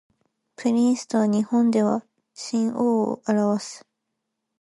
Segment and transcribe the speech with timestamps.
[0.55, 2.03] プリンスとは日本では
[2.33, 3.85] 親王を表す